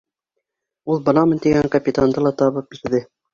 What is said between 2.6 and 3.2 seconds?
бирҙе.